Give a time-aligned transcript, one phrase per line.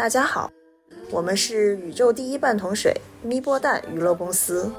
[0.00, 0.50] 大家好，
[1.10, 4.72] 我们是宇宙第一半桶水咪波蛋娱乐公司。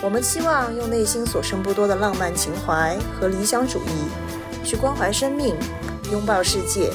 [0.00, 5.54] 我们期望用内心所剩不多的浪漫情怀和理想主义，去关怀生命，
[6.10, 6.90] 拥抱世界，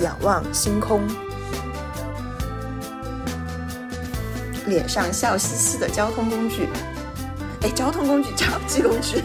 [0.00, 1.00] 仰望星空。
[4.66, 6.68] 脸上笑嘻嘻的交通工具，
[7.62, 9.22] 哎，交通工具， 交际工具，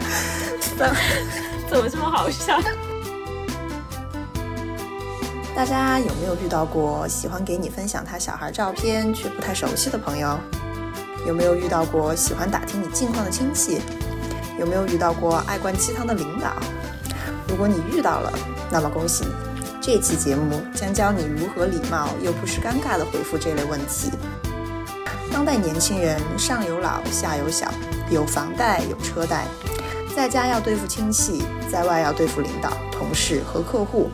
[0.78, 0.88] 怎
[1.68, 2.56] 怎么这么好笑？
[5.56, 10.38] 大家有没有遇到过喜欢给你分享他小孩照片却不太熟悉的朋友？
[11.26, 13.80] 有没有遇到过喜欢打听你近况的亲戚？
[14.58, 16.52] 有没有遇到过爱灌鸡汤的领导？
[17.48, 18.38] 如果你遇到了，
[18.70, 19.32] 那么恭喜你！
[19.80, 24.10] 这期节目将教你如何礼貌又不失尴尬地回复这类问题。
[25.32, 27.72] 当代年轻人上有老下有小，
[28.10, 29.46] 有房贷有车贷，
[30.14, 31.42] 在家要对付亲戚，
[31.72, 34.10] 在外要对付领导、同事和客户，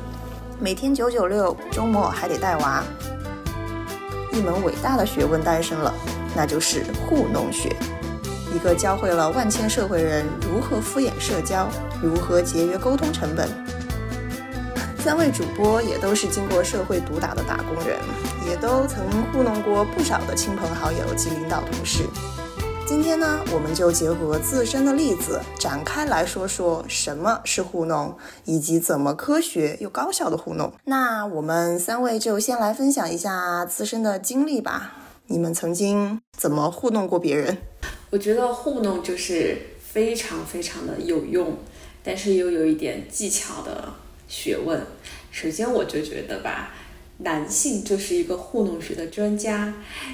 [0.63, 2.85] 每天九九六，周末还得带娃，
[4.33, 5.93] 一门伟大的学问诞生了，
[6.37, 7.75] 那就是糊弄学，
[8.55, 11.69] 一个教会了万千社会人如何敷衍社交，
[12.01, 13.49] 如何节约沟通成本。
[15.01, 17.99] 三位主播也都是经过社会毒打的打工人，
[18.49, 22.05] 也都曾糊弄过不少的亲朋好友及领导同事。
[22.85, 30.73] 今天呢，我们就结合自身的例子展开来说说什么是糊弄，以及怎么科学又高效的糊弄。
[30.85, 34.95] 那我们三位就先来分享一下自身的经历吧。
[35.29, 37.57] 你们曾经怎么糊弄过别人？
[38.11, 41.57] 我觉得糊弄就是非常非常的有用，
[42.03, 43.95] 但是又有一点技巧的。
[44.29, 44.81] 学问，
[45.31, 46.75] 首先我就觉得吧，
[47.23, 49.73] 男性就是一个糊弄学的专家，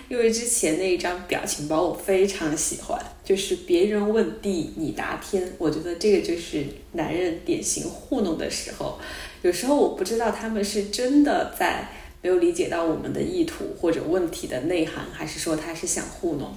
[0.08, 8.98] 因为之前那一张表情包我非常喜欢，就是别人问地你答天，我觉得这个就是男人典型糊弄的时候。
[9.42, 11.88] 有时候我不知道他们是真的在
[12.20, 16.52] 没有理解到我们的意图或者问题的内涵，还是说他是想糊弄。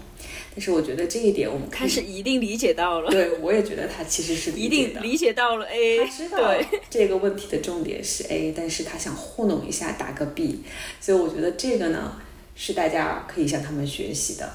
[0.54, 3.10] 但是我觉得这一点我们开始一定理解到了。
[3.10, 6.54] 对，我也觉得他其实是 一定理解到了 A，他知道
[6.90, 10.64] 这个问题的重点是 A，但是他想糊弄一下打个 B，
[11.00, 12.20] 所以我觉得这个呢
[12.56, 14.52] 是大家可以向他们学习的。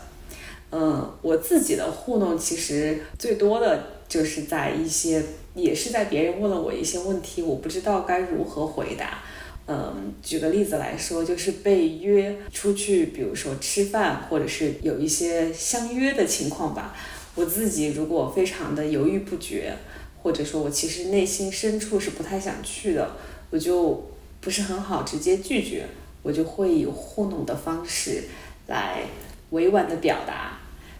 [0.71, 5.23] 嗯，我自己的糊弄其实最多的就是在一些，
[5.55, 9.23] 也是在别人问了我一些问题，我不知道该如何回答。
[9.69, 16.94] 嗯，举个例子来说，就是被约出去，比如说吃饭，或者是有一些相约的情况吧。
[17.34, 19.75] 我自己如果非常的犹豫不决，
[20.22, 23.16] 或者说我其实内心深处是不太想去的，
[23.50, 24.09] 我就
[24.41, 25.84] 不是很好直接拒绝，
[26.22, 28.22] 我就会以糊弄的方式
[28.69, 29.03] 来
[29.50, 30.59] 委婉的表达。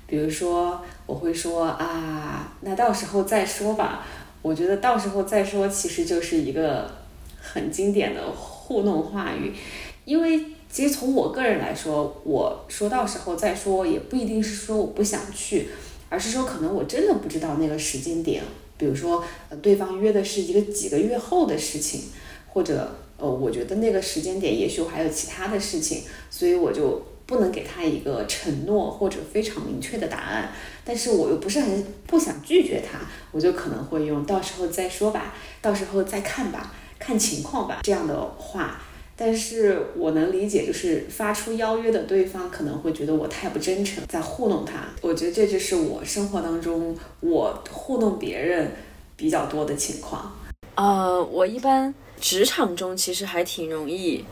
[0.09, 4.05] 比如说，我会说啊，那到时候再说吧。
[4.43, 6.91] 我觉得到时候再说，其实就是一个
[7.41, 8.23] 很经典的。
[8.67, 9.53] 糊弄话语，
[10.05, 15.69] 因为其实从我个人来说，我说到时候再说，也不一定是说我不想去，
[16.09, 18.43] 而是说可能我真的不知道那个时间点。
[18.77, 22.03] 比如说，呃，对方约的是一个几个月后的事情，
[22.49, 30.51] 或者呃，我觉得那个时间点也许我还有其他的事情，所以我就不能给他一个承诺或者非常明确的答案。
[30.85, 32.99] 但是我又不是很不想拒绝他，
[33.33, 36.75] 我就可能会用到时候再说吧，到时候再看吧。
[36.99, 38.81] 看情况吧，这样的话，
[39.17, 44.85] 但是我能理解，就是发出邀约的对方可能会觉得我太不真诚，在糊弄他。
[45.01, 48.73] 我觉得这就是我生活当中我糊弄别人
[49.17, 50.33] 比较多的情况。
[50.75, 54.25] 呃，我一般职场中其实还挺容易。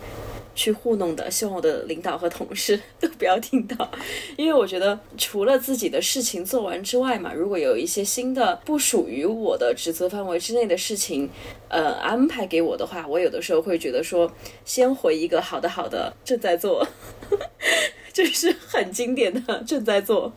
[0.55, 3.91] 去糊弄的，希望我的领导和同事都不要听到，
[4.37, 11.29] 因为我觉得除了自己的事情做完之外嘛，如果有一些新的不属于我的职责范围之内的事情，
[11.69, 14.31] 呃，安排给我的话，我有的时候会觉得说，
[14.65, 16.87] 先回一个好的好的，正在做，
[18.13, 20.33] 就是很经典的正在做，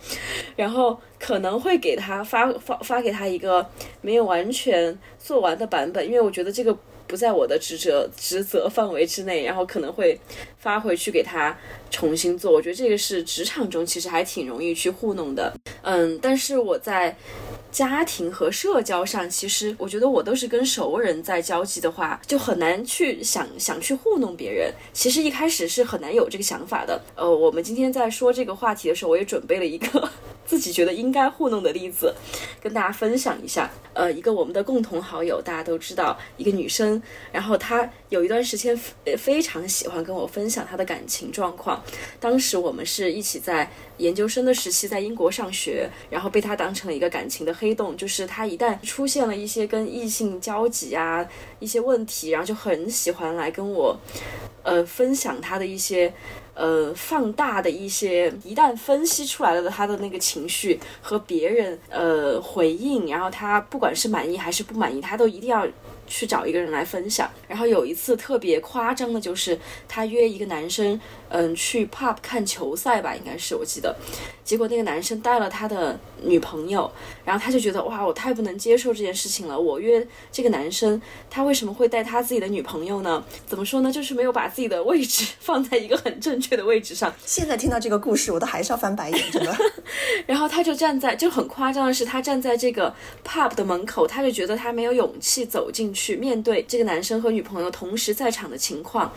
[0.56, 3.70] 然后可能会给他发发发给他一个
[4.02, 6.76] 没有完全做完的版本，因为我觉得这个。
[7.07, 10.19] 不在我的职责职责范围之内，然后可能会
[10.68, 11.56] 发回去给他
[11.90, 12.52] 重新做。
[12.52, 17.16] 我觉得这个是职场中其实还挺容易去糊弄的，嗯，但是我在
[17.72, 24.74] 家庭和社交上，其实我觉得我都是跟熟人在交际的话，就很难去想想去糊弄别人。
[24.92, 27.02] 其实一开始是很难有这个想法的。
[27.16, 29.88] 呃，我们今天在说这个话题的时候，我也准备了一个。
[30.48, 32.16] 自己觉得应该糊弄的例子，
[32.63, 33.70] 跟大家分享一下。
[33.94, 37.02] 呃，一个我们的共同好友，大家都知道，一个女生，
[37.34, 38.74] 然后她有一段时间
[39.18, 41.83] 非常喜欢跟我分享她的感情状况。
[42.19, 51.28] 当时我们是一起在研究生的时期在英国上学，然后被他当成了一个感情的黑洞，就是他一旦出现了一些跟异性交集啊
[51.60, 53.98] 一些问题，然后就很喜欢来跟我。
[54.64, 56.14] 呃分享他的一些。
[56.60, 65.68] 呃，放大的一些，一旦分析出来了他的那个情绪和别人呃回应，然后他不管是满意还是不满意，他都一定要。
[66.10, 69.60] 去找一个人来分享，然后有一次特别夸张的，就是
[69.90, 70.98] 他约一个男生，
[71.28, 73.87] 嗯，去 pub 看球赛吧，应该是我记得，
[74.44, 76.89] 结果那个男生带了他的女朋友，
[77.25, 79.60] 然后他就觉得哇，我太不能接受这件事情了。
[79.60, 83.24] 我约这个男生，他为什么会带他自己的女朋友呢？
[83.45, 83.92] 怎么说呢？
[83.92, 87.13] 就是没有把自己的位置 放在一个很正确的位置上。
[87.25, 89.54] 现在听到这个故事，我都还是要翻白眼，真的。
[90.25, 92.94] 然后他就站在，就很夸张的是，他站在这个
[93.25, 95.88] pub 的门口，他就觉得他没有勇气走进。
[95.98, 99.12] 去面对这个男生和女朋友同时在场的情况，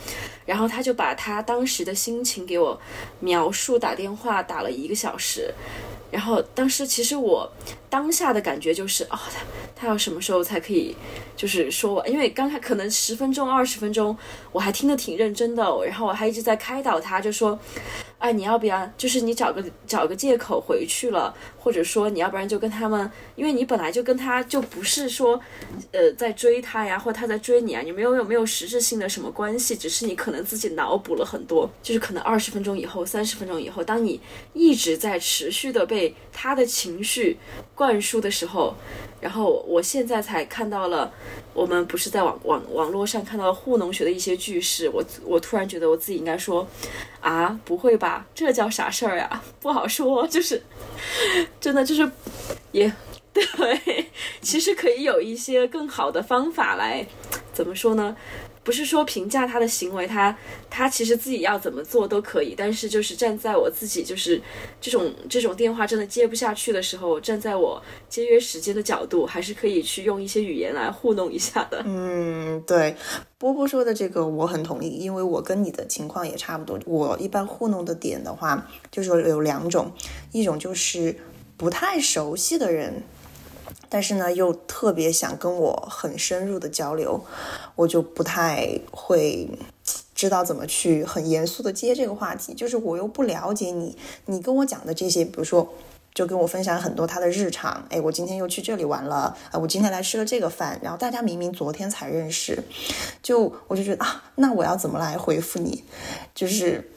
[0.46, 2.80] 然后他就把他当时的心情给我
[3.18, 5.52] 描述，打电话打了一个小时，
[6.10, 7.50] 然后当时其实我
[7.90, 9.40] 当下的感觉就是哦，他
[9.76, 10.96] 他要什么时候才可以
[11.36, 14.16] 就是说我，因为刚才可能十分钟二十分钟
[14.52, 17.58] 我还听得挺认真的，然后我还一直在开导他，就说。
[18.20, 18.86] 哎，你要不要？
[18.98, 25.40] 就是你找个找个借口回去了，或者说你要不然就跟他们，因为你本来就跟他就不是说，
[25.90, 34.20] 呃，在追他呀，或者他在追你啊，你没有有没有实质性的什么关系，只是你可能自己脑补了很多，就是可能二十分钟以后、三十分钟以后，当你
[34.52, 37.38] 一直在持续的被他的情绪
[37.80, 38.74] 灌输的时候。
[39.22, 41.10] 然后我现在才看到了，
[41.52, 46.66] 我们不是在网网网络上看到糊弄学的一些句式，我我突然觉得我自己应该说，
[47.20, 49.42] 啊，不会吧，这叫啥事儿呀？
[49.60, 50.62] 不好说，就是
[51.60, 52.10] 真的就是
[52.72, 52.90] 也
[53.34, 54.06] 对，
[54.40, 57.06] 其实可以有一些更好的方法来，
[57.52, 58.16] 怎么说呢？
[58.70, 60.38] 不是说评价他的行为，他
[60.70, 64.40] 他其实自己要怎么做都可以，但是就是站在我自己就是
[64.80, 71.82] 这种这种电话真的接不下去的时候，站在我节约时间的角度，还是可以去用一些语言来糊弄一下的。
[71.84, 72.94] 嗯，对，
[73.38, 76.78] 波波说的这个我很同意，因为我跟你的情况也差不多。
[76.86, 79.90] 我一般糊弄的点的话，就是有两种，
[80.30, 81.16] 一种就是
[81.56, 83.02] 不太熟悉的人。
[83.90, 87.20] 但是呢，又特别想跟我很深入的交流，
[87.74, 89.50] 我就不太会
[90.14, 92.54] 知道怎么去很严肃的接这个话题。
[92.54, 95.68] 就是我又不了解你，你跟我讲的这些，比如说，
[96.14, 97.84] 就跟我分享很多他的日常。
[97.90, 100.78] 哎，我今天又去这里玩了，啊，我今天来吃了这个饭。
[100.82, 102.62] 然后大家明明昨天才认识，
[103.20, 105.82] 就我就觉得啊，那我要怎么来回复你？
[106.32, 106.90] 就是。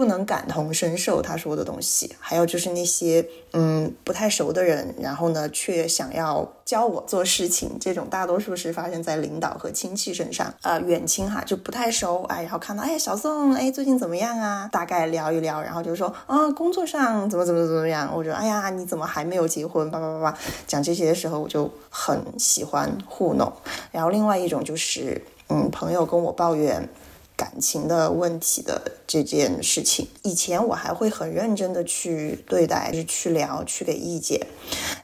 [0.00, 10.54] 不能感同身受他说的东西，还有就是那些嗯不太熟的人，然后呢却想要教我做事情，这种大多数是发生在领导和亲戚身上。
[10.62, 14.66] 呃，远亲哈就不太熟，哎，然后看到哎小宋哎最近怎么样啊？
[14.72, 19.90] 大概聊一聊，然后就说啊工作上怎么怎么怎么样，我说哎呀你怎么还没有结婚？
[19.90, 23.52] 叭叭叭叭讲这些的时候，我就很喜欢糊弄。
[23.92, 26.88] 然后另外一种就是嗯朋友跟我抱怨。
[27.40, 34.38] 感情的问题的这件事情，以前我还会很认真的去对待，就是去聊，去给意见。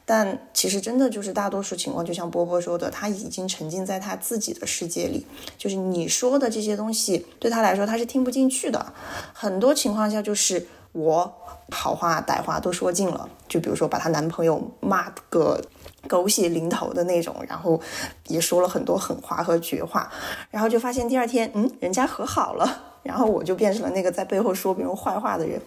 [0.05, 5.25] 但其实真的就是大多数情况，就像波波说的，他已经沉浸在他自己的世界里，
[5.57, 8.93] 就是你说的这些东西对他来说他是听不进去的。
[9.33, 11.33] 很多情况下就是我
[11.71, 15.59] 好话歹话都说尽了，就比如说把她男朋友骂个。
[16.07, 17.79] 狗血淋头的那种，然后
[18.27, 20.11] 也说了很多狠话和绝话，
[20.49, 25.61] 然后就发现第二天，嗯，人家和好了，然后我就变成了那个在背后说别人坏话的人。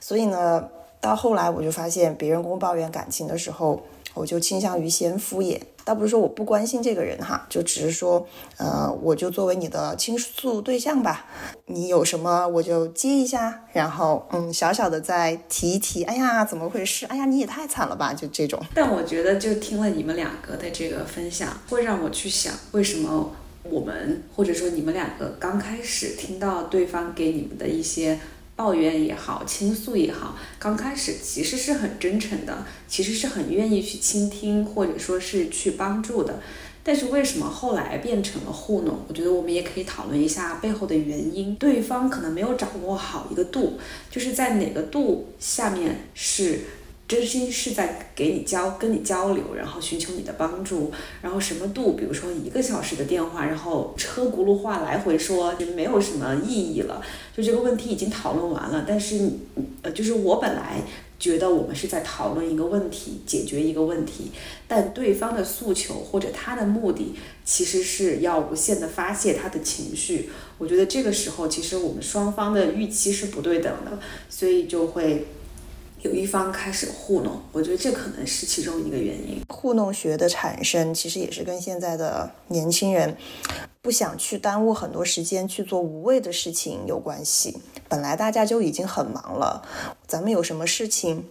[0.00, 0.68] 所以呢，
[1.00, 3.80] 到后来我就发现，别人跟我抱怨感情的时候，
[4.18, 5.60] 我就倾向于先敷衍。
[5.84, 8.26] 倒不是说我不关心这个人哈，就只是说，
[8.58, 11.24] 呃，我就作为你的倾诉对象吧，
[11.64, 17.06] 你有什么我就接一下，然后嗯，小小的再提一提，哎呀，怎么回事？
[17.06, 18.60] 哎呀，你也太惨了吧，就这种。
[18.74, 23.32] 但我觉得，就听了你们两个的这个分享，会让我去想，为什么
[23.62, 28.18] 我们或者说你们两个刚开始听到对方给你们的一些。
[28.58, 36.40] 抱怨也好，倾诉也好，刚开始其实是很真诚的，其实是很愿意去倾听，或者说是去帮助的。
[36.82, 39.04] 但是为什么后来变成了糊弄？
[39.06, 41.54] 我觉得我们也可以讨论一下背后的原因。
[41.54, 43.78] 对方可能没有掌握好一个度，
[44.10, 46.62] 就是在哪个度下面是。
[47.08, 51.94] 真心是在给你交跟你交流，然后寻求你的帮助，然后什么度？
[51.94, 57.00] 比如说一个小时的电话，然后车轱辘话来回说，就没有什么意义了。
[57.34, 59.30] 就这个问题已经讨论完了，但是
[59.80, 60.82] 呃，就是我本来
[61.18, 64.30] 觉得我们是在讨论一个问题，解决一个问题，
[64.66, 70.28] 但对方的诉求或者他的目的其实是要无限的发泄他的情绪。
[70.58, 73.98] 我觉得这个时候其实我们双方的预期是不对等的，
[74.28, 75.26] 所以就会。
[76.02, 79.42] 有一方开始糊弄，我觉得这可能是其中一个原因。
[79.48, 83.16] 糊弄学的产生，其实也是跟现在的年轻人
[83.82, 87.58] 不想去耽误很多时间去做无谓的事情有关系。
[87.88, 89.62] 本来大家就已经很忙了，
[90.06, 91.26] 咱们有什么事情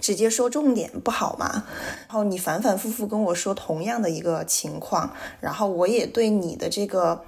[0.00, 1.64] 直接说重点不好吗？
[2.08, 7.24] 然后你反反复复跟我说同样的一个情况，然后我也对你的这个。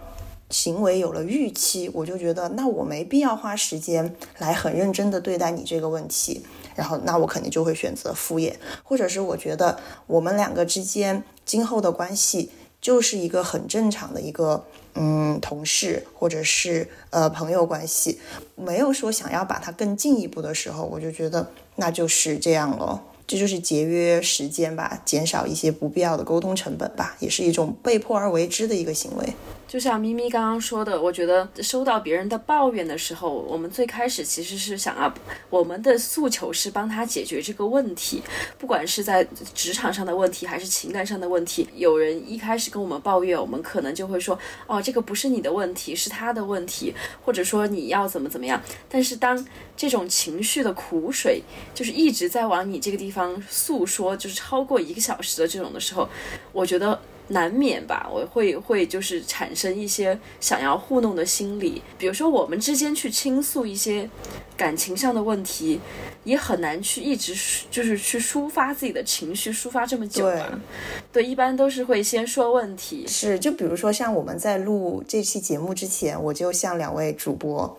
[0.50, 12.50] 行为有了预期，我就觉得那我没必要花时间来很认真的对待你这个问题，然后那我肯定就会选择敷衍，或者是我觉得我们两个之间今后的关系
[12.81, 14.64] 就是一个很正常的一个
[14.95, 18.21] 嗯同事或者是呃朋友关系，
[18.57, 29.35] 没有说想要把它更进一步的时候，我就觉得那就是这样了，这就是节约时间吧，减少一些不必要的沟通成本吧，也是一种被迫而为之的一个行为。
[29.66, 35.12] 就像咪咪刚刚说的，我觉得收到别人的抱怨的时候，我们最开始其实是想要，
[35.50, 38.23] 我们的诉求是帮他解决这个问题，
[38.57, 41.66] 不管是在职场上的问题还是情感上的问题。
[41.75, 44.38] 有人一开始跟我们抱怨，我们可能就会说，
[44.69, 48.62] 哦，这个不是你的问题，是他的问题，或者说你要怎么怎么样。
[48.88, 49.45] 但是当
[49.76, 51.43] 这种情绪的苦水
[51.75, 56.09] 就是一直在往你这个地方方诉说，就是超过一个小时的这种的时候，
[56.52, 57.00] 我觉得。
[57.28, 61.81] 难免吧，我会会就是产生一些想要糊弄的心理。
[61.97, 64.09] 比如说，我们之间去倾诉一些
[64.57, 65.81] 感情上的问题，
[66.25, 67.35] 也很难去一直
[67.71, 70.61] 就是去抒发自己的情绪，抒发这么久吧。
[71.11, 73.07] 对，一般都是会先说问题。
[73.07, 77.78] 是，就比如说像我们在录这期节目之前，我就向两位主播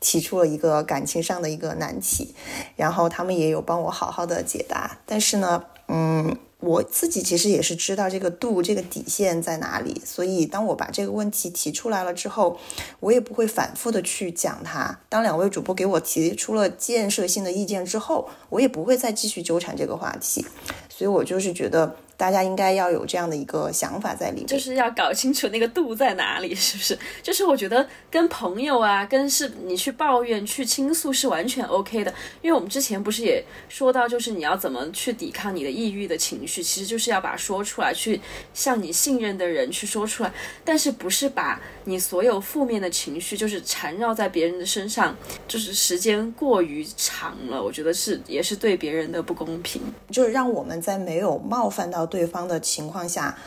[0.00, 2.34] 提出了一个感情上的一个难题，
[2.74, 4.98] 然后他们也有帮我好好的解答。
[5.04, 6.34] 但是呢，嗯。
[6.60, 12.58] 我自己其实也是知道这个度、这个底线在哪里，所以当我把这个问题提出来了之后，
[13.00, 14.98] 我也不会反复的去讲它。
[15.08, 20.44] 当两位主播给我提出了建设性的意见之后，我也不会再继续纠缠这个话题。
[20.88, 21.96] 所以我就是觉得。
[22.18, 26.98] 大家应该要有这样的一个想法在里面，就是要搞清楚那个度在哪里， 是不是？
[27.22, 38.20] 就是我觉得跟朋友啊，跟是你去抱怨、去倾诉是完全 OK 的，因为我们之前不是也说到，就是你要怎么去抵抗你的抑郁的情绪，其实就是要把说出来，去
[38.52, 40.32] 向你信任的人去说出来，
[40.64, 52.07] 但是不是把你所有负面的情绪就是缠绕在别人的身上，就是时间过于长了，我觉得是也是对别人的不公平，就是让我们在没有冒犯到。
[52.08, 53.38] 对方的情况下，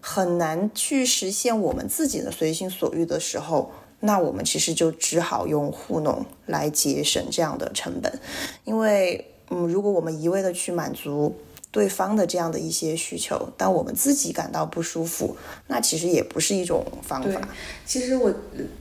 [0.00, 8.20] 很难去实现我们自己的随心所欲的时候，那我们其实就只好用糊弄来节省这样的成本。
[8.64, 11.34] 因为，嗯，如果我们一味的去满足
[11.70, 15.36] 对方的这样的一些需求，但我们自己感到不舒服，
[15.68, 17.40] 那其实也不是一种方法。
[17.86, 18.34] 其实我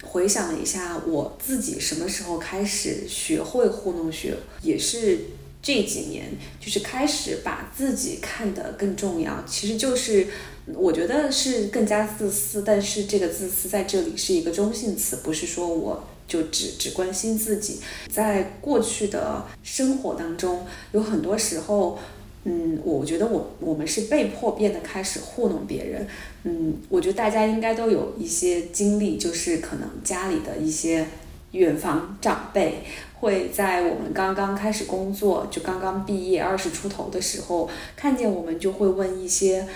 [0.04, 5.20] 回想了一下，我自己什么时候开始学会糊弄学，也是。
[5.62, 6.26] 这几年
[6.60, 10.28] 就是开始把自己看得更重要，其实就是
[10.74, 17.80] 我觉得是更加自私，但是这个自私在这里是一个中性词，不是说我就只只关心自己。
[18.10, 22.00] 在过去的生活当中，有很多时候，
[22.46, 26.08] 嗯，我觉得我我们是被迫变得开始糊弄别人。
[26.44, 31.06] 嗯，我觉得大家应该都有一些经历，就是可能家里的一些
[31.52, 32.84] 远房长辈。
[33.20, 39.68] 会在我们刚刚开始工作，就刚刚毕业二十出头的时候，看见我们就会问一些，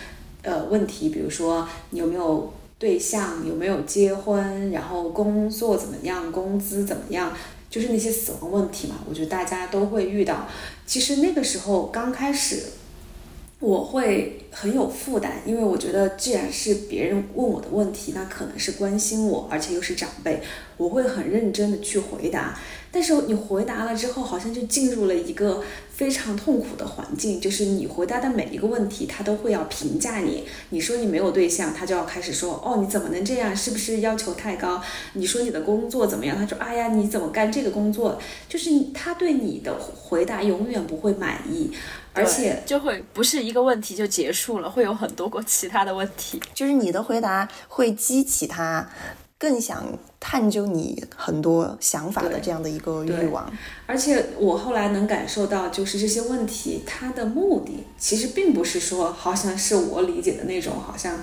[0.43, 7.33] 呃问题，比如说你有没有对象，有没有结婚，然后工作怎么样，工资怎么样，
[7.69, 8.95] 就是那些死亡问题嘛。
[9.09, 10.47] 我觉得大家都会遇到。
[10.85, 12.63] 其实那个时候刚开始。
[13.59, 20.41] 我会很有负担，因为我觉得既然是别人问我的问题，那可能是关心我，而且又是长辈，
[20.77, 22.57] 我会很认真的去回答。
[22.91, 30.43] 但是你回答了之后，好像就进入了一个非常痛苦的环境，就是你回答的每一个问题，他都会要评价你。
[30.71, 33.55] 你说你没有对象，他就要开始说，哦，你怎么能这样？
[33.55, 34.81] 是不是要求太高？
[35.13, 36.37] 你说你的工作怎么样？
[36.37, 38.19] 他说，哎呀，你怎么干这个工作？
[38.49, 41.71] 就是他对你的回答永远不会满意。
[42.13, 46.37] 而且就会不是一个问题就结束了，会有很多个其他的问题。
[46.53, 48.85] 就是你的回答会激起他
[49.41, 49.83] 更想
[50.19, 53.51] 探究你很多想法的这样的一个欲望。
[53.87, 61.17] 而且我后来能感受到，就是这些问题，它的目的其实并不是说，好像是我理解的那种，好像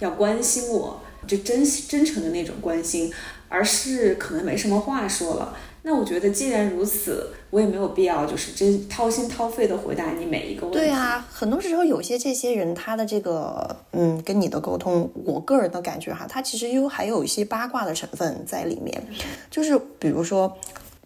[0.00, 3.10] 要关心我，就真真诚的那种关心，
[3.48, 5.56] 而是可能没什么话说了。
[5.84, 10.78] 那我觉得，既然如此，我也没有必要就是真掏心掏肺的回答你每一个问题。
[10.78, 19.02] 对啊，很多时候有些这些人他的这个嗯跟你的沟通，我个人的感觉哈，他其实又还有一些八卦的成分在里面。
[19.50, 20.56] 就是比如说，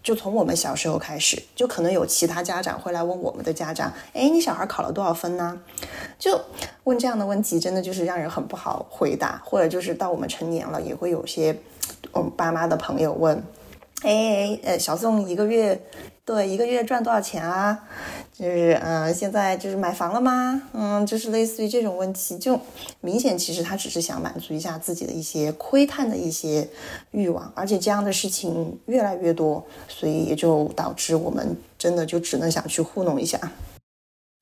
[0.02, 5.58] 就从我们小时候开始，就可能有其他家长会来问我们的家长，哎，你小孩考了多少分呢？
[6.18, 6.38] 就
[6.84, 9.40] 问这样的问题，真的就是让人很不好回答。
[9.42, 11.58] 或者就是到我们成年了，也会有些
[12.12, 13.42] 我们爸妈的朋友问，
[14.06, 15.82] 哎，呃，小宋一个月。
[16.24, 17.76] 对，一个月赚多少钱啊？
[18.32, 20.62] 就是嗯，现在就是买房了吗？
[20.72, 22.58] 嗯，就是类似于这种问题，就
[23.00, 26.68] 明显其实他只是想满足一下自己的一些窥探的一些
[27.10, 33.40] 欲望，而且这样的事情越来越多，所以也就导致我们真的就只能想去糊弄一下。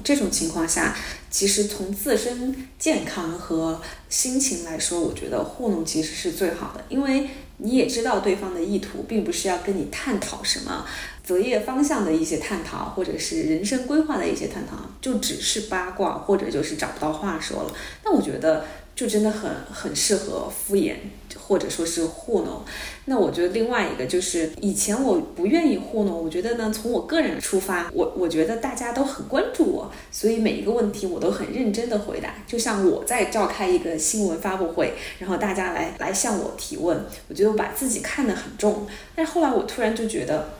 [0.02, 0.94] 这种情况下，
[1.30, 3.80] 其实从自身健康和
[4.11, 7.28] 心情来说，我觉得糊弄其实是最好的，因为
[7.64, 10.87] 你也知道对方的意图，并不是要跟你探讨什么。
[11.25, 17.75] 择业方向的一些探讨，或者是人生规划的一些探讨，就只是八卦，或者就是找不到话说了。
[18.04, 20.95] 那我觉得就真的很很适合敷衍，
[21.37, 22.63] 或者说是糊弄。
[23.07, 32.35] 那我觉得另外一个就是，以前我不愿意糊弄，我觉得呢，从我个人出发，我我觉得大家都很关注我，所以每一个问题我都很认真的回答。
[32.47, 38.87] 就像我在召开一个新闻发布会，然后大家来来向我提问，我觉得我把自己看得很重。
[39.15, 40.51] 但后来我突然就觉得。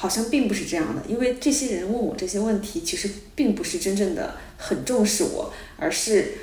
[0.00, 6.34] 好像并不是这样的，因为这些人问我这些问题，其实并不是真正的很重视我，而是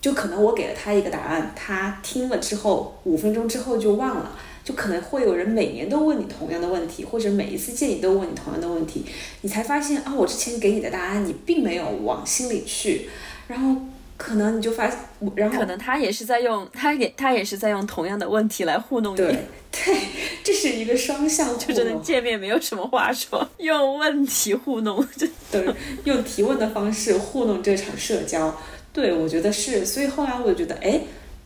[0.00, 9.04] 就可能我给了他一个答案，他听了之后五分钟之后就忘了，就可能会有人每年都问你同样的问题，或者每一次见你都问你同样的问题，
[9.42, 13.08] 你才发现啊，我之前给你的答案你并没有往心里去，
[13.46, 13.76] 然后。
[14.20, 14.90] 可能你就发，
[15.36, 19.96] 然后可能他也是在用他也他也是在用同样的问题来糊弄你，对对，
[20.42, 25.06] 这是一个双向， 就真的见面没有什么话说，用问题糊弄，
[25.52, 25.64] 对，
[26.02, 28.52] 用提问的方式糊弄这场社交，
[28.98, 31.00] 对我觉得是，所以后来我就觉得，哎，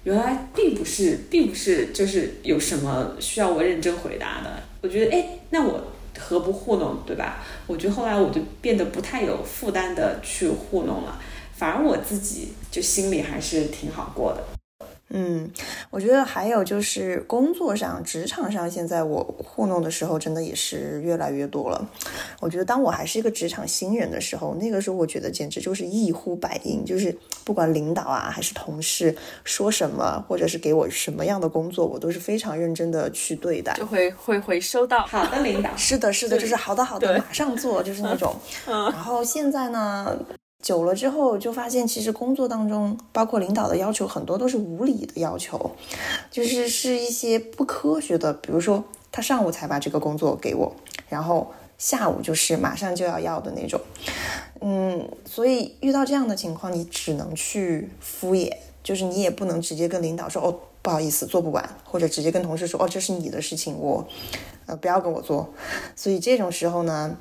[0.05, 5.85] 原来并不是，并不是就是有什么需要我认真回答的，我觉得，哎，那我
[6.19, 7.45] 何不糊弄，对吧？
[7.67, 11.21] 我觉得后来我就变得不太有负担的去糊弄了。
[11.55, 14.43] 反而我自己就心里还是挺好过的。
[15.15, 15.51] 嗯，
[15.91, 21.87] 我觉得还有就是工作上、职场上，现在我糊弄的时候，真的也是越来越多了。
[22.41, 38.35] 我觉得当我还是一个职场新人的时候，那个时候我觉得简直就是一呼百应，就是不管领导啊还是同事说什么，或者是给我什么样的工作，我都是非常认真的去对待，就会会会收到好的领导， 是的，是的，就是好的好的，马上做，就是那种。
[38.67, 40.17] 然后现在呢？
[40.63, 45.73] 久了之后，就发现其实工作当中，包括领导的要求很多都是无理的要求，
[46.31, 48.33] 就是是一些不科学的。
[48.35, 50.73] 比如说，他上午才把这个工作给我，
[51.09, 53.81] 然后下午就是马上就要要的那种。
[54.61, 58.49] 嗯，所以遇到这样的情况，你只能去敷衍，
[58.85, 64.07] 就是你也不能直接跟领导说哦，不好意思，做不完，或者直接跟同事说哦，这是你的事情，我
[64.67, 65.53] 呃不要跟我做。
[65.97, 67.17] 所以这种时候呢。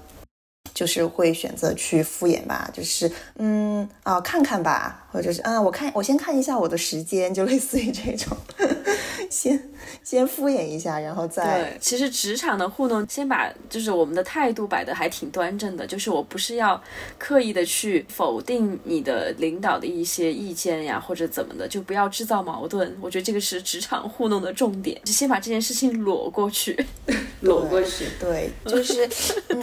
[0.82, 8.36] 就是会选择去敷衍吧，就是嗯啊看看吧，或者是啊我看我先看一下我的时间，就类似于这种，
[9.30, 9.70] 先
[10.04, 11.44] 先敷衍一下，然后再。
[11.62, 16.82] 对，其实职场的糊弄，先把就是我们的态度摆的还挺端正的，就是我不是要
[17.18, 22.96] 刻意的去否定你的领导的一些意见呀，或者怎么的，就不要制造矛盾。
[23.02, 26.86] 我觉得这个是职场糊弄的重点，就先把这件事情裸过去，
[27.42, 28.06] 裸过去。
[28.20, 29.10] 对，就是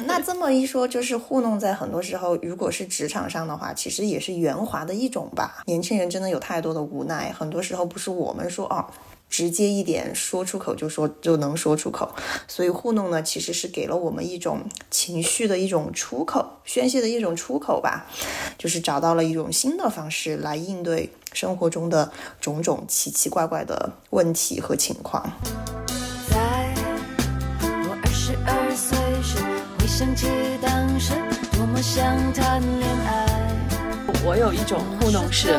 [0.06, 0.88] 那这么一说。
[0.88, 5.62] 就是糊弄，在很多时候，如果是职场上的话，其实也是圆滑的一种吧。
[5.66, 8.84] 年轻人真的有太多的无奈，很多时候不是我们说哦，
[9.30, 12.12] 直接一点说出口就说就能说出口。
[12.48, 18.06] 所以糊弄呢，其实是给了我们一种情绪的一种出口，宣泄的一种出口吧。
[18.58, 25.22] 就是找到了一种新的方式来应对生活中的种种奇奇怪怪的问题和情况。
[26.28, 26.74] 在
[27.62, 29.38] 我二十二岁时，
[29.78, 30.26] 回想起
[30.60, 31.12] 当时
[31.52, 33.27] 多么想谈恋爱。
[34.24, 35.52] 我有一种糊弄是，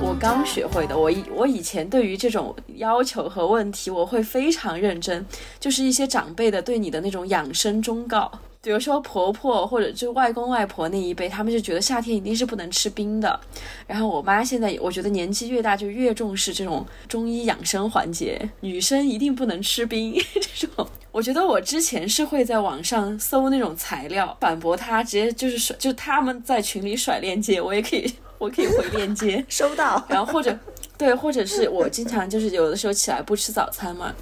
[0.00, 0.96] 我刚学会的。
[0.96, 5.24] 我以我以前对于这种要求和问题，我会非常认真，
[5.58, 8.30] 就是一些长辈的对你的那种养生忠告。
[8.64, 13.38] 比如说婆婆或者就外公外婆那一辈，他们就觉得夏天一定是不能吃冰的。
[13.86, 20.18] 然后我妈现在，我觉得年纪越大就越重视这种中医养生环节，女生一定不能吃冰
[20.56, 20.88] 这种。
[21.12, 30.02] 我觉得我之前是会在网上搜那种材料反驳他，直接就是甩，就他们在群里甩链接，我也可以，我可以回链接， 收到。
[30.08, 30.58] 然后或者
[30.96, 34.14] 对，或者是我经常就是有的时候起来不吃早餐嘛，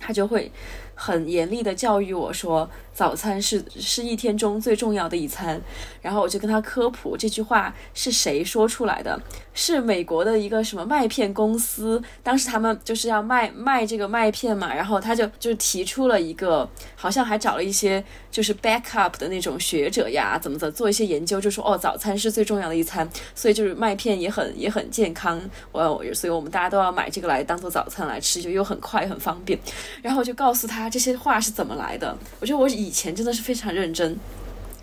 [0.00, 0.50] 他就会。
[0.96, 5.60] 很严厉的教育我说，早餐是是一天中最重要的一餐。
[6.00, 9.20] 然后我就跟他科普这句话是谁说出来的，
[9.52, 25.40] 是美国的一个什么麦片公司，当时他们就是要卖卖这个麦片嘛，然后他就就提出了一个，好像还找了一些就是 backup 的那种学者呀，怎么怎么做一些研究，就说哦，早餐是最重要的一餐，所以就是麦片也很也很健康，
[25.72, 29.58] 我所以我们大家都要买这个来当做早餐来吃，就又很快很方便。
[30.02, 34.18] 然后我就告诉他这些话是怎么来的，我觉得我以以前真的是非常认真。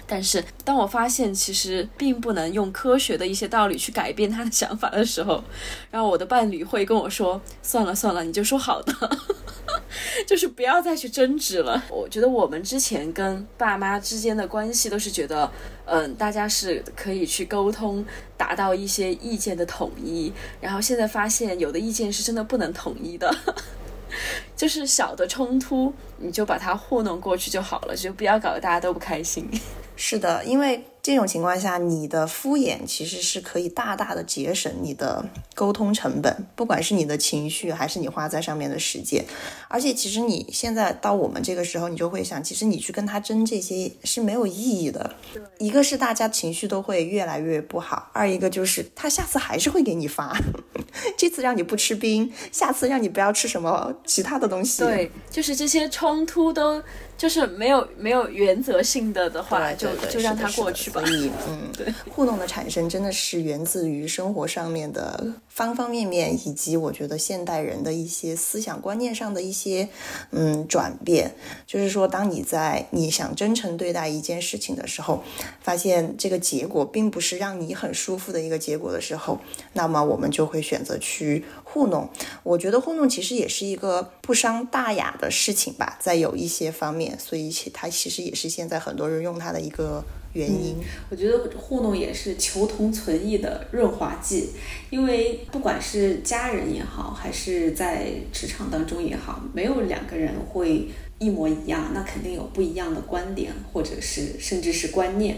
[0.08, 5.42] 但是，当我发现其实并不能用科学的一些道理去改变他的想法的时候，
[5.90, 8.94] 然后我的伴侣会跟我说：“算了算了，你就说好的，
[10.28, 15.50] 就是不要再去争执了。”我觉得我们之前跟爸妈之间的关系都是觉得，
[15.86, 20.34] 嗯，大家是可以去沟通，达到一些意见的统一。
[20.60, 23.34] 然后现在发现，有的意见是真的不能统一的。
[24.56, 29.50] 就是小的冲突，你就把它糊弄过去就好了，就不要搞得大家都不开心。
[29.96, 30.84] 是的，因为。
[31.04, 39.26] 这种情况下，你的敷衍其实是可以大大的节省你的沟通成本，不管是你的情绪，还是你花在上面的时间。
[39.68, 45.16] 而且，其实你现在到我们这个时候，你就会想，其实你去跟他争这些是没有意义的。
[45.58, 50.38] 一个是大家情绪都会越来越不好，二一个就是他下次还是会给你发，
[51.18, 54.84] 这次让你不吃冰，下次让你不要吃什么其他的东西。
[54.84, 56.84] 对，就是这些冲突都。
[57.22, 61.00] 就是没有没有原则性的的话，就就让它过去吧。
[61.06, 69.88] 所以， 嗯，对，互动的产生真的是源自于生活上面的方方面面，以及我觉得现代人的一些思想观念上的一些
[70.32, 71.36] 嗯转变。
[71.68, 75.22] 就是说，当你在你想真诚对待一件事情的时候，
[75.62, 79.40] 发现这个结果并不是让你很舒服的一个结果的时候，
[79.74, 82.10] 那么我们就会选择去糊弄。
[82.44, 87.18] 我觉得糊弄其实也是一个不伤大雅的事情吧，在有一些方面。
[87.18, 90.04] 所以，其它其实也是现在很多人用它的一个
[90.34, 90.76] 原因。
[91.10, 94.50] 我觉得糊弄也是求同存异的润滑剂，
[94.90, 105.38] 因为不管是家人也好，还是在职场当中也好，没有两个人会一模一样，那肯定有不一样的观点，或者是甚至是观念。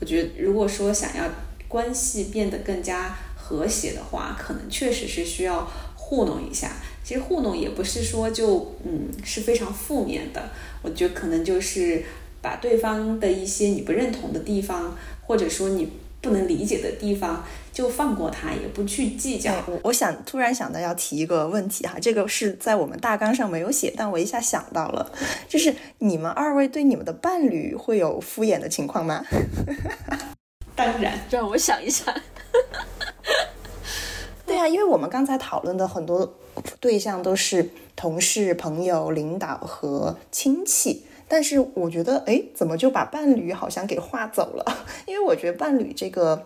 [0.00, 1.24] 我觉得，如果说想要
[1.66, 3.14] 关系变得更加
[3.48, 6.72] 和谐的话，可能确实是需要糊弄一下。
[7.02, 10.50] 其实糊弄也不是说就嗯是非常负面的，
[10.82, 12.04] 我觉得可能就是
[12.42, 19.54] 把对方的一些你不认同的地方，或者说你不能理解的地方，就放过他，也不去计较。
[19.66, 25.10] 我我想突然想到要提一个问题哈，这个是在我们大纲上没有写，但我一下想到了，
[25.48, 29.24] 就是你们二位对你们的伴侣会有敷衍的情况吗？
[30.76, 32.14] 当然，让我想一想。
[34.58, 36.34] 对啊，因为我们刚才讨论的很多
[36.80, 44.64] 对象都是同事、朋友、领导和亲戚，但是我觉得，哎，怎么就把伴侣好像给划走了？
[45.06, 46.44] 因为我觉得伴侣这个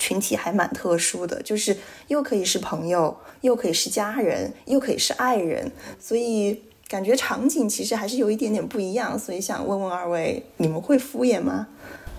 [0.00, 1.76] 群体还蛮特殊的，就是
[2.08, 9.16] 又可以是朋友，又可以是家人，又可以是爱人，所以感觉场景其实还是有一点点不一样。
[9.16, 11.68] 所以想问问二位，你们会敷衍吗？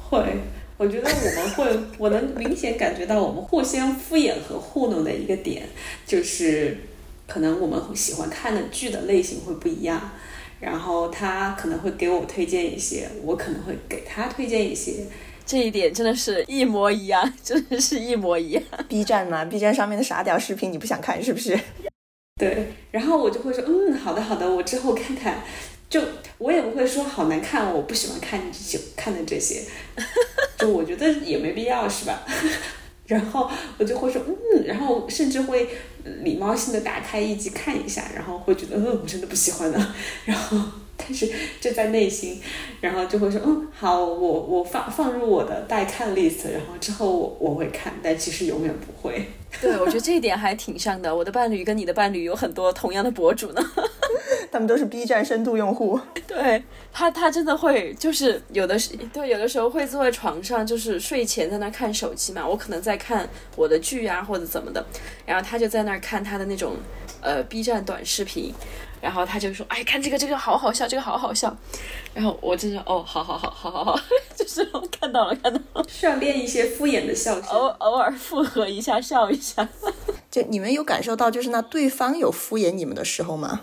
[0.10, 0.39] 会。
[0.77, 5.63] 我觉得我们会，我能明显感觉到我们互相敷衍和糊弄的一个点，
[6.05, 6.77] 就是
[7.27, 10.11] 可能我们喜欢看的剧的类型会不一样，
[10.59, 15.05] 然后他可能会给我推荐一些，我可能会给他推荐一些，
[15.45, 18.61] 这一点真的是一模一样，真的是一模一样。
[18.89, 21.57] B 站嘛，B 站上面的傻屌视频你不想看是不是？
[22.38, 25.41] 对，然后我就会说，嗯，好的好的，我之后看看。
[25.88, 26.01] 就
[26.39, 29.61] 我也不会说好难看，我不喜欢看这看的这些，
[30.69, 32.21] 我觉得也没必要，是吧？
[33.08, 35.69] 然后我就会说嗯，然后甚至会
[36.23, 39.80] 礼貌性的打开一集看一下，然后会觉得嗯，我真的不喜欢的，
[40.25, 40.58] 然后
[40.97, 41.29] 但是
[41.60, 42.41] 这在内心，
[42.81, 49.25] 然后就会说嗯，好，我我放放入我的待看 list，然后之后我我会看，但其实永远不会。
[49.62, 53.62] 对，我觉得这一点还挺像的，我的伴侣跟你的伴侣有很多同样的博主呢。
[54.51, 63.27] 他们都是 B 站深度用户， 对他，他真的会，就是有的是，对，有的时候会坐在床上，就是睡前在那看手机嘛，我可能在看
[63.58, 64.86] 我的剧啊或者怎么的，
[65.25, 66.77] 然后他就在那儿看他的那种
[67.21, 68.53] 呃 B 站短视频，
[69.06, 71.56] 然后他就说，哎，看这个这个好好笑，这个好好笑，
[72.12, 74.00] 然后我真的，哦，好好好好好好，
[74.36, 79.70] 就是我看到了看到了，需要练一些敷衍的笑声，偶偶尔附和一下笑一下，
[80.32, 83.62] 就你们有感受到就是那对方有敷衍你们的时候吗？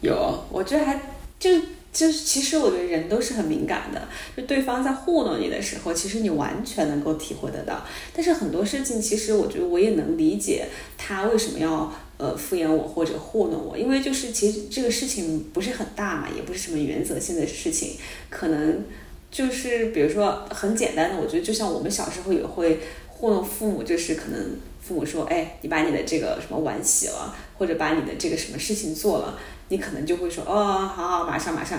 [0.00, 1.00] 有，我觉得还
[1.38, 1.56] 就
[1.92, 7.84] 就是其实我觉得人都是很敏感的，就对方在糊弄你的时候，其实你完全能够体会得到。
[8.12, 10.66] 但是很多事情，其实我觉得我也能理解
[10.98, 17.96] 他为什么要呃敷衍我或者糊弄我，因为就是其实这个事情不是很大嘛，也不是什么原则性的事情，
[18.28, 18.84] 可能
[19.30, 29.38] 就是比如说很简单的，我觉得就像我们小时候也会糊弄父母，就是可能父母说，哎，你把你的这个什么碗洗了，或者把你的这个什么事情做了。
[29.68, 31.78] 你可能就会说哦，好好，马上马上，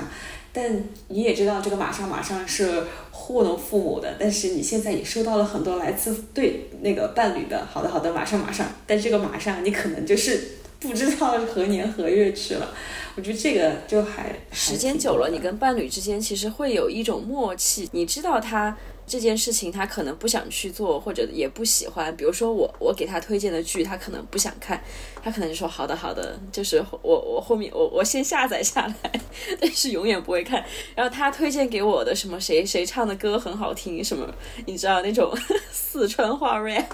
[0.54, 10.40] 但你也知道这个马上马上是糊弄父母的，但是你现在也收到了很多来自对那个伴侣的好的好的马上马上，但这个马上你可能就是
[10.80, 12.74] 不知道何年何月去了，
[13.16, 18.78] 我觉得这个就还时间久了，你跟伴侣之间其实会有一种默契，你知道他。
[19.06, 22.16] 这件事情他可能不想去做，或者也不喜欢。
[22.16, 24.82] 比如说我我给他推荐的剧，他可能不想看，
[25.22, 29.22] 他可能就说好的好的，就是我我后面我我先下载下来，
[29.60, 30.64] 但是永远不会看。
[30.96, 34.28] 然后他推荐给我的什么谁谁唱的歌很好听，什么
[34.66, 35.34] 你知道那种
[35.72, 36.86] 四川话 rap，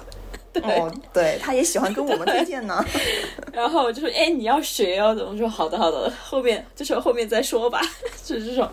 [0.63, 2.83] 哦，对，他也喜欢跟我们推荐呢。
[3.53, 7.81] 然后就说哎你要学哦，怎么说好的好的，后面就是后面再说吧，
[8.25, 8.67] 就是这种。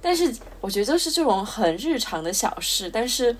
[0.00, 3.34] 但是我觉得就是这种很日常的小事，但是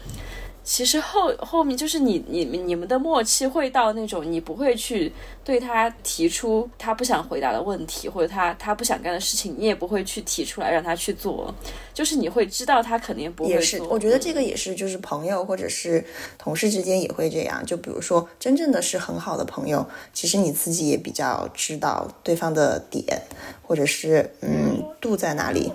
[0.69, 5.11] 其实后后面就是你你你们的默契会到那种你不会去
[5.43, 11.53] 对他提出他不想回答的问题，或者他他不想干的事情，你也不会去提出来让他去做，
[11.95, 13.59] 就是你会知道他肯定不会做。
[13.59, 16.05] 也是，我觉得这个也是，就是朋友或者是
[16.37, 17.65] 同事之间也会这样。
[17.65, 23.23] 就比如说，真正的是很好的朋友，其实你自己也比较知道对方的点，
[23.63, 25.73] 或者是嗯度在哪里。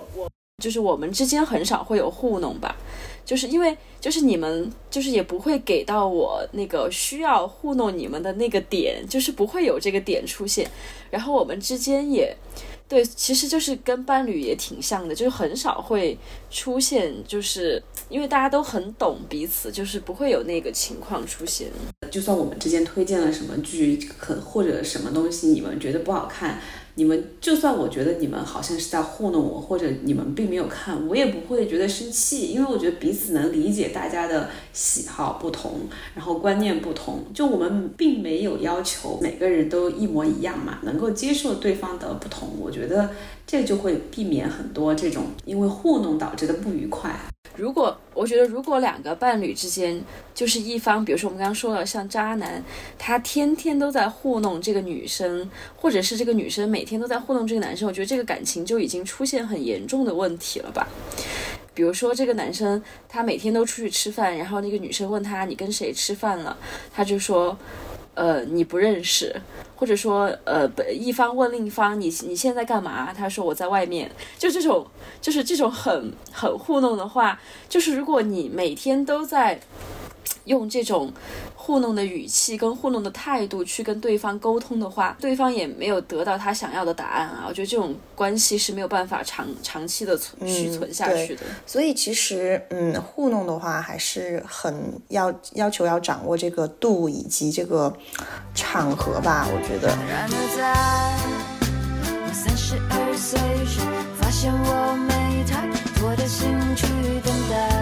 [0.62, 2.76] 就是我们之间很少会有糊弄吧，
[3.24, 10.70] 就是因为就是你们就是也不会给到我那个需要糊弄你们的那个点，就是不会有这个点出现。
[11.10, 12.36] 然后我们之间也
[12.86, 16.16] 对，其实就是跟伴侣也挺像的，就是很少会
[16.50, 21.68] 出现，就是因为大家都很懂彼此，就是不会有那个情况出现。
[22.10, 26.60] 就算我们之间推荐了什么剧，可或者什么东西，你们觉得不好看。
[26.96, 35.72] 你们就算我觉得你们好像是在糊弄我，或者你们并没有看，我也不会觉得生气，因为我觉得彼此能理解大家的喜好不同，
[36.14, 43.10] 然后观念不同，就我们并没有要求每个人都一模一样嘛，能够接受对方的不同，我觉得
[43.46, 47.14] 这就会避免很多这种因为糊弄导致的不愉快。
[47.56, 50.02] 如果我觉得，如果两个伴侣之间
[50.34, 52.60] 就是一方，比如说我们刚刚说了，像渣男，
[52.98, 60.88] 他天天都在糊弄这个女生，或者是这个女生每天都在糊弄这个男生，我觉得这个感情就已经出现很严重的问题了吧？
[61.74, 66.56] 比如说这个男生他每天都出去吃饭，然后那个女生问他你跟谁吃饭了，
[66.92, 67.56] 他就说。
[68.16, 69.34] 呃，你不认识，
[69.84, 73.12] 或者说，呃，一方问另一方，你你现在干嘛？
[73.12, 74.86] 他说我在外面，就这种，
[75.20, 79.60] 就是这种很很糊弄的话，就是如果你每天都在
[80.44, 81.12] 用这种。
[81.56, 87.46] 糊弄的语气跟糊弄的态度去跟对方沟通的话，对方也没有得到他想要的答案啊！
[87.48, 91.40] 我觉得这种关系是没有办法长长期的存续存下去的。
[91.64, 97.90] 所以其实，嗯，糊弄的话还是很要要求要掌握这个度以及这个
[98.54, 99.96] 场合吧，我觉得。
[106.06, 107.73] 我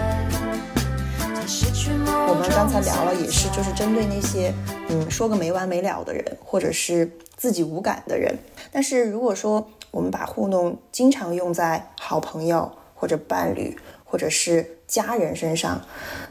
[2.27, 4.53] 我们刚才聊了，也是就是针对那些
[4.89, 8.35] 嗯说个没完没了的人，或者是自己无感的人。
[8.71, 15.81] 但是如果说我们把糊弄经常用在好朋友或者伴侣或者是家人身上，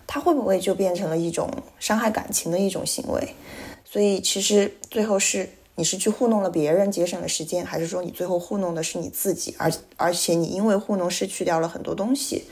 [0.07, 3.35] 他会不会就变成了一种伤害感情的一种行为？
[3.85, 5.49] 所以其实最后是。
[5.75, 9.55] 你是去糊弄了别人，节省了时间，还是说你最后糊弄的是你自己？
[9.57, 12.45] 而而且你因为糊弄失去掉了很多东西，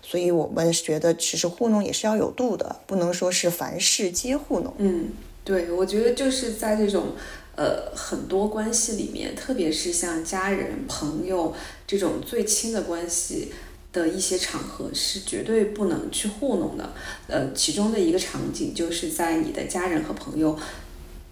[0.00, 4.72] 所以我们觉得其实糊弄也是要有度的，不能说是凡事皆糊弄。
[4.78, 5.10] 嗯，
[5.42, 7.16] 对，我觉得就是在这种
[7.56, 11.52] 呃很多关系里面，特别是像家人、朋友
[11.84, 13.52] 这种最亲的关系
[13.92, 16.92] 的一些场合，是绝对不能去糊弄的。
[17.26, 20.56] 呃，其中的一个场景就是在你的家人和朋友。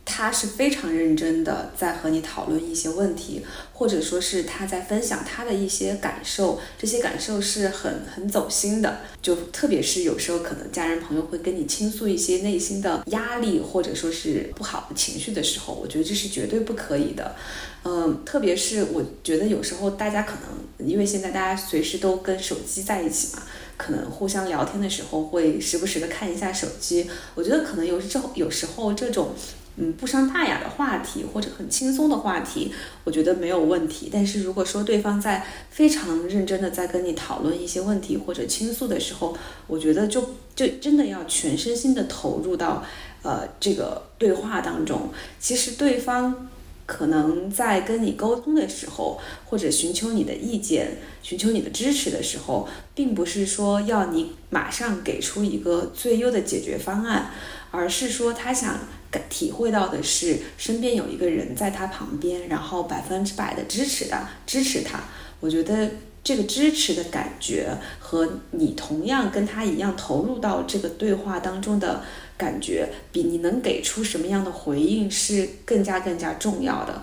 [0.09, 9.01] 他是非常认真的在和你讨论一些问题，或者说是他在分享他的一些感受，这些感受是很很走心的。
[9.21, 17.35] 就特别是有时候可能家人朋友会跟你倾诉一些内心的压力，或者说是不好的情绪的时候，我觉得这是绝对不可以的。
[17.83, 23.43] 嗯，特别是我觉得有时候大家可能因为现在大家随时都跟手机在一起嘛，
[23.77, 27.11] 可能互相聊天的时候会时不时的看一下手机。
[27.35, 29.35] 我觉得可能有时候有时候这种。
[29.77, 32.73] 嗯不伤大雅的话题或者很轻松的话题，
[33.05, 34.09] 我觉得没有问题。
[34.13, 39.37] 但是如果说对方在非常认真的在跟你讨论一些问题或者倾诉的时候，
[39.67, 42.85] 我觉得就就真的要全身心的投入到
[43.23, 45.11] 呃这个对话当中。
[45.39, 46.49] 其实对方。
[46.89, 57.33] 可能在跟你沟通的时候，或者寻求你的意见、寻求你的支持的时候，并不是说要你马上给出一个最优的解决方案，
[57.73, 58.79] 而是说他想
[59.29, 65.01] 体会到的是身边有一个人在他旁边，然后百分之百的支持的支持他。
[65.41, 65.91] 我觉得
[66.25, 72.03] 这个支持的感觉和你同样跟他一样投入到这个对话当中的。
[72.39, 77.03] 感觉比你能给出什么样的回应是更加更加重要的，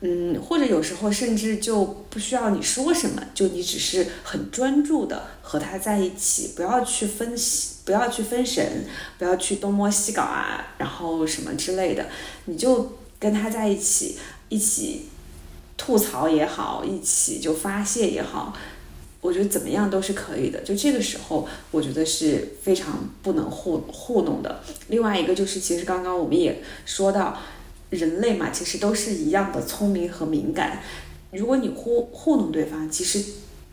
[0.00, 8.86] 嗯，或者有时候甚至就不需要你说什么，就你只是很专注的和他在一起，不要去分析，不要去分神，
[9.18, 12.06] 不要去东摸西搞啊，然后什么之类的，
[12.44, 14.18] 你就跟他在一起，
[14.48, 15.08] 一起
[15.76, 18.56] 吐槽也好，一起就发泄也好。
[19.20, 24.60] 我觉得怎么样都是可以的，就这个时候，我觉得是非常不能糊糊弄的。
[24.88, 27.38] 另外一个就是，其实刚刚我们也说到，
[27.90, 30.82] 人类嘛，其实都是一样的聪明和敏感。
[31.30, 33.24] 如果你糊糊弄对方，其实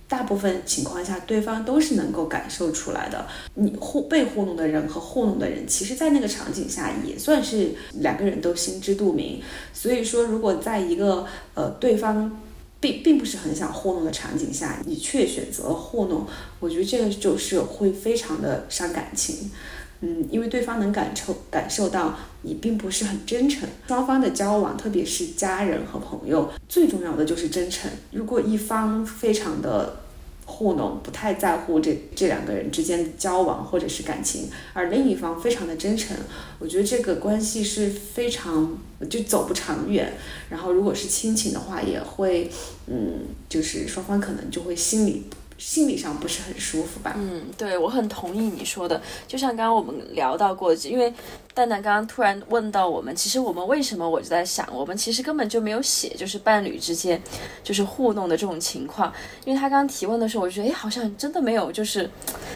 [0.10, 3.26] 大部分情况下，对方都是能够感受出来的。
[3.54, 9.42] 你糊被糊弄的人和糊弄的人，其实在那个场景下也算是两个人都心知肚明。
[9.74, 12.42] 所以说，如果在一个呃对方。
[12.82, 16.26] 并并不是很想糊弄的场景下，你却选择糊弄，
[16.62, 19.52] 我觉得这个就是会非常的伤感情，
[20.02, 23.68] 嗯，因为对方能感受感受到你并不是很真诚。
[23.88, 27.92] 双方的交往，特别是家人和朋友，最重要的就是真诚。
[28.12, 29.98] 如果一方非常的
[30.46, 36.16] 糊弄，不太在乎这这两个人之间的交往或者是感情，而另一方非常的真诚，
[36.60, 38.78] 我觉得这个关系是非常
[39.10, 40.14] 就走不长远。
[40.50, 42.50] 然后如果是亲情的话，也会，
[42.88, 45.26] 嗯，就是双方可能就会心里
[45.60, 47.14] 心理上不是很舒服吧。
[47.18, 51.14] 嗯，对我很同意你说的，就像刚刚我们聊到过，因为。
[51.60, 54.10] 蛋蛋刚刚突然问到我们，其实我们为什么？
[54.10, 57.22] 我就在想，我们其实根本就没有写，就是伴侣之间
[57.62, 59.12] 就是互动的这种情况。
[59.44, 62.10] 因为他刚刚提问的时候，我觉得，哎，好像真的没有，就是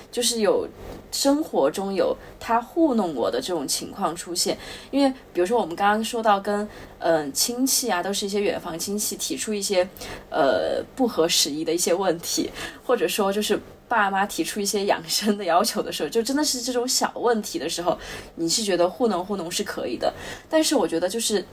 [0.09, 0.65] 就是有
[1.11, 4.57] 生活中有他糊弄我的这种情况出现。
[4.89, 6.65] 因为比如说我们刚刚说到跟
[6.99, 9.85] 嗯亲戚啊，都是一些远房亲戚提出一些
[10.29, 12.49] 呃不合时宜的一些问题，
[12.85, 13.59] 或者说就是。
[13.87, 17.97] 爸妈提出一些养生的要求的时候，就真的是这种小问题的时候，
[18.35, 20.13] 你是觉得糊弄糊弄是可以的。
[20.49, 21.45] 但是我觉得就是。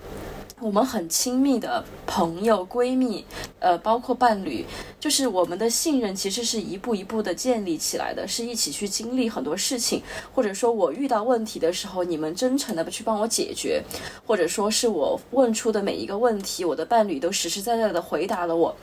[0.61, 3.25] 我们很亲密的朋友、闺蜜，
[3.59, 4.65] 呃，包括伴侣，
[4.99, 10.03] 就是我们的信任其实是一步一步的建立起来的，是一起去经历很多事情，
[10.35, 13.83] 或者说我遇到问题的时候，你们真诚的去帮我解决，
[14.27, 18.77] 或者说是我问出的每一个问题，我的伴侣都实实在在的回答了我，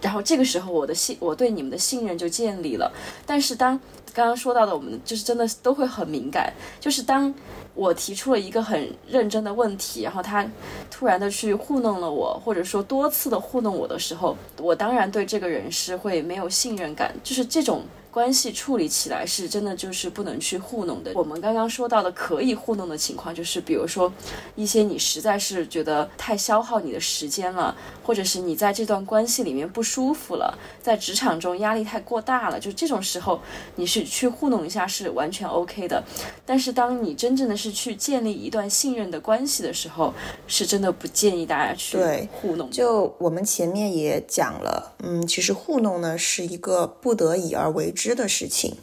[0.00, 2.92] 然后这个时候我的信，我对你们的信任就建立了。
[3.24, 3.80] 但是当
[4.14, 7.32] 刚刚说到的，我们就是真的都会很敏感，就是当。
[7.74, 10.46] 我提出了一个很认真的问题，然后他
[10.90, 17.82] 突然的去糊弄了我，或者说多次的糊弄我的时候，我当然对这个人是会没有信任感，就是这种。
[18.12, 21.10] 关系处理起来是真的就是不能去糊弄的。
[21.14, 24.12] 我们刚刚说到的可以糊弄的情况，就是比如说
[24.54, 33.40] 一些你实在是觉得太消耗你的时间了，或者是你在这段关系里面不舒服了，在职场中压力太过大了，就这种时候
[33.76, 36.04] 你是去糊弄一下是完全 OK 的。
[36.44, 40.12] 但是当你真正的是去建立一段信任的关系的时候，
[40.46, 41.96] 是真的不建议大家去
[42.30, 42.70] 糊弄。
[42.70, 48.01] 就我们前面也讲了，嗯，其实糊弄呢是一个不得已而为之。
[48.02, 48.74] 知的事情，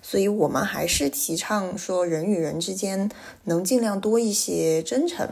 [0.00, 3.10] 所以我们还是提倡说，人与人之间
[3.44, 5.28] 能尽量多一些真诚。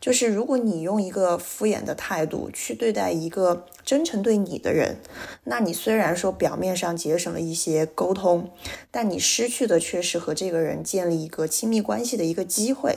[0.00, 4.98] 就是如果你用一个敷衍的态度去对待一个真诚对你的人，
[5.42, 8.48] 那你虽然说表面上节省了一些沟通，
[8.92, 12.96] 但你失去的却是和这个人建立一个亲密关系的一个机会。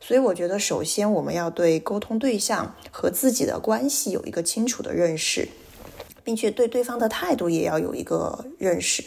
[0.00, 5.48] 所以我觉得，首先我们要对沟通对象和自己的关系有一个清楚的认识。
[6.30, 9.02] 并且对对方的态度也要有一个认识。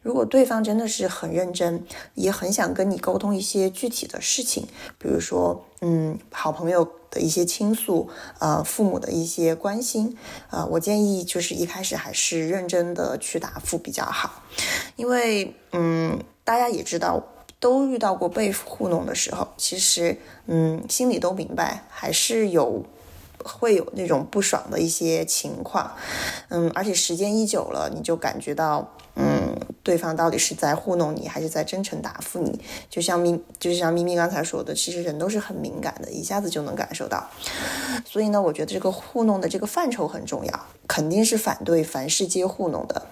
[0.00, 4.64] 如果对方真的是很认真，也很想跟你沟通一些具体的事情，
[4.96, 10.16] 比如说，嗯，好朋友的一些倾诉，呃，父母的一些关心，
[10.50, 14.44] 呃，我建议就是一开始还是认真的去答复比较好。
[14.94, 17.20] 因为，嗯，大家也知道，
[17.58, 22.84] 都遇到过被糊弄的时候，其实，嗯，心里都明白，还是有。
[23.44, 25.90] 会有那种不爽的一些情况，
[26.48, 32.60] 嗯，而且时间一久了，你就感觉到，嗯，对方到底是在糊弄你，还是在真诚答复你。
[32.90, 37.28] 就像咪，就像咪咪刚才说的，其实人都是很敏感的，一下子就能感受到。
[38.04, 43.06] 所以呢，我觉得这个糊弄的这个范畴很重要，肯定是反对凡事皆糊弄的。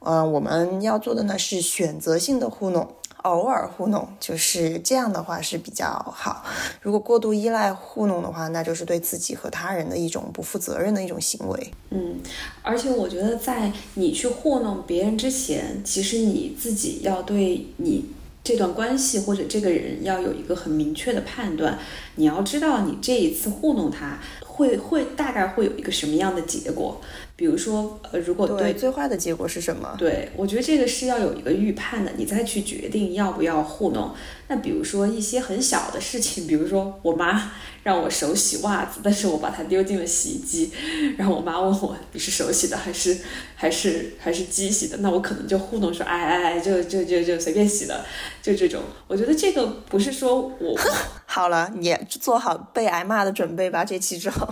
[0.00, 2.94] 嗯，我们要做的呢是选择性的糊弄。
[3.24, 6.44] 偶尔糊弄就是这样的话是比较好。
[6.82, 11.70] 如果过度依赖糊弄的话，那就是对自己和他人的一种不负责任的一种行为。
[11.88, 12.20] 嗯，
[12.62, 18.04] 而且我觉得在你去糊弄别人之前，其实你自己要对你
[18.42, 21.78] 这段关系或者这个人要有一个很明确的判断。
[22.16, 27.00] 你要知道，你这一次糊弄他会会大概会有一个什么样的结果。
[27.36, 29.96] 比如说，呃，如果对最坏的结果是什么？
[29.98, 34.14] 对我觉得这个是要有一个预判的，你再去决定要不要糊弄。
[34.46, 37.50] 那比如说一些很小的事情，比如说 我妈
[37.82, 40.70] 让我手洗袜子，但是我把它丢进了洗衣机，
[41.18, 43.18] 然后我妈问我你是手洗的还是
[43.56, 44.98] 还是还是机洗的？
[44.98, 48.04] 那我可能就糊弄说，哎哎哎，就就就就随便洗的，
[48.40, 48.80] 就这种。
[49.08, 50.78] 我觉得这个不是说我
[51.26, 53.84] 好了，你做好被挨骂的准备吧。
[53.84, 54.46] 这期之后，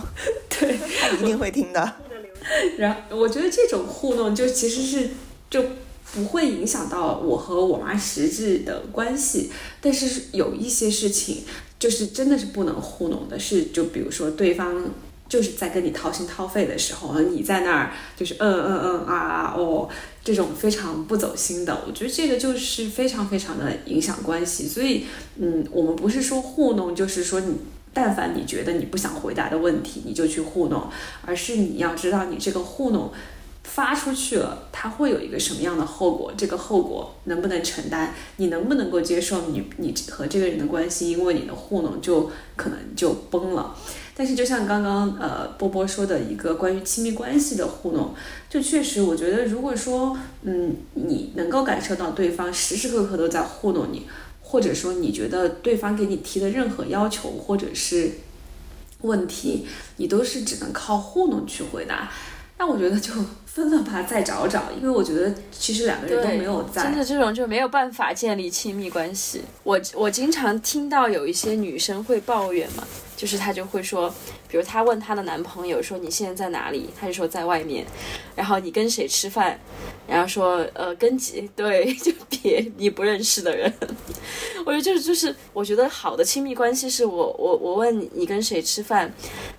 [0.49, 1.93] 对他一定会听的。
[2.77, 5.09] 然我觉得这种糊弄就其实是
[5.49, 5.63] 就
[6.13, 9.49] 不会影响到我和我妈实质的关系，
[9.81, 11.43] 但是有一些事情
[11.79, 14.91] 就是真的是不能糊弄的，是就比如说对方
[15.27, 19.89] 就是在跟你掏心掏肺的时候，你在那儿就是嗯嗯嗯啊啊哦
[20.23, 24.67] 这种非常不走心的，我觉得这个就是非常非常的影响关系。
[24.67, 25.05] 所以
[25.37, 27.55] 嗯，我们不是说糊弄，就是说你。
[27.93, 30.89] 但凡你觉得你不想回答的问题，你就去糊弄，
[31.25, 33.11] 而是你要知道你这个糊弄
[33.63, 43.75] 发出去了，它会有一个什么样的后果，这个后果能不能承担，你能不能够接受你你和这个人的关系，因为你的糊弄就可能就崩了。
[44.15, 48.13] 但是就像刚刚呃波波说的一个关于亲密关系的糊弄，
[48.49, 54.05] 就确实我觉得如果说嗯你能够感受到对方时时刻刻都在糊弄你。
[54.53, 58.11] 或者说，你觉得对方给你提的任何要求或者是
[59.01, 59.65] 问题，
[59.97, 62.11] 你都是只能靠糊弄去回答，
[62.59, 63.11] 那我觉得就
[63.47, 64.65] 分了吧，再找找。
[64.79, 69.41] 因为我觉得其实两个人都没有在，真的这种就没有办法建立亲密关系。
[69.63, 72.83] 我我经常听到有一些女生会抱怨嘛，
[73.23, 74.13] 就是她就会说，
[74.49, 77.85] 比如她问她的男朋友说你现在在哪里，他就说在外面，
[78.35, 79.57] 然后你跟谁吃饭？
[80.05, 83.73] 然后说，呃，跟几 对就别你不认识的人，
[84.67, 89.09] 我觉得就是就是，我觉得好的亲密关系是我我我问你你跟谁吃饭，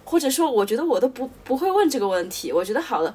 [0.04, 2.52] 或者说我觉得我都不不会问这个问题。
[2.52, 3.14] 我觉得好的，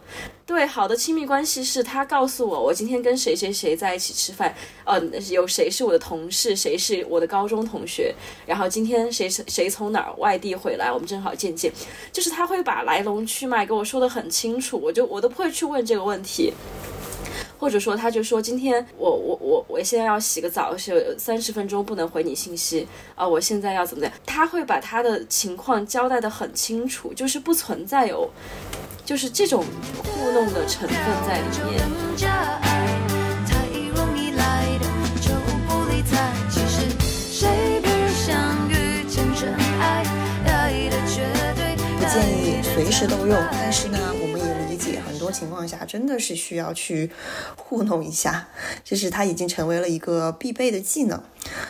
[0.50, 4.52] 对好的亲密关系是他告诉我我今天跟谁谁谁在一起吃饭，
[4.84, 8.16] 呃，有谁是我的同事，谁是我的高中同学，
[8.48, 11.72] 然后今天谁谁谁从哪儿外地回来，我们正好见见，
[12.12, 16.52] 就是他会把来龙去脉跟我说的很清楚，我就我都不会去问这个问题。
[17.60, 24.14] 或者说，他就说今天我我我我现在要洗个澡，是三十分钟不能回你信息啊，我现在要怎么样？
[24.26, 28.28] 他会把他的情况交代的很清楚，就是不存在有，
[29.10, 29.66] 就是这种
[30.04, 30.98] 糊弄的成分
[31.28, 31.82] 在里面。
[41.98, 43.98] 不建议随时都用，但是呢。
[44.22, 44.29] 我
[45.32, 47.10] 情况下真的是需要去
[47.56, 48.48] 糊弄一下，
[48.84, 51.22] 就是它已经成为了一个必备的技能。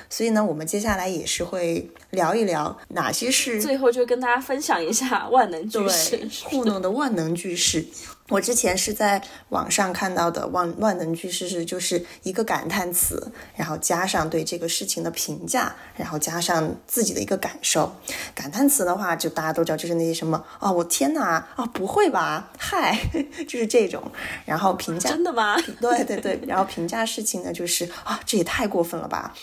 [0.10, 7.86] 所以呢，我们接下来也是会聊一聊哪些是最后就跟大家分享一下万能句式，糊弄的万能句式。
[8.30, 17.94] 我之前是在网上看到的万万能句式是就是一个感叹词，然后加上对这个事情的评价，然后加上自己的一个感受。
[18.34, 22.98] 感叹词的话，就大家都知道，就是那些什么哦，我天哪，哦，不会吧，嗨，
[23.48, 24.12] 就是这种。
[24.46, 25.60] 然后评价真的吗？
[25.82, 29.34] 对对对，然后评价事情呢，就是啊，这也太过分了吧。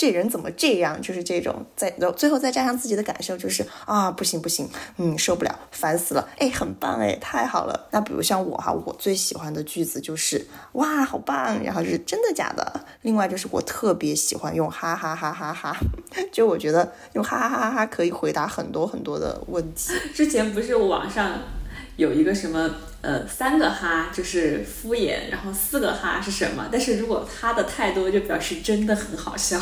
[0.00, 0.98] 这人怎么这样？
[1.02, 7.86] 就是这种，再最后再加上自己的感受，就是啊，不行不行，嗯，受不了，烦死了，哎，很棒哎，太好了。
[7.90, 12.86] 那比如像我哈，我最喜欢的句子就是哇，好棒，然后是真的假的。
[13.02, 15.76] 另外就是我特别喜欢用哈哈哈哈哈，
[16.32, 19.92] 就我觉得用哈哈哈哈哈可以回答很多很多的问题。
[20.14, 21.42] 之前不是网上
[21.96, 22.70] 有一个什么
[23.02, 26.66] 呃三个哈就是敷衍，然后四个哈是什么？
[26.72, 29.60] 但是如果哈的太多，就表示真的很好笑。